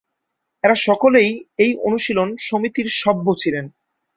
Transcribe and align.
এঁরা 0.63 0.77
সকলেই 0.87 1.31
এই 1.57 1.71
অনুশীলন 1.87 2.29
সমিতির 2.47 2.87
সভ্য 3.01 3.25
ছিলেন। 3.41 3.65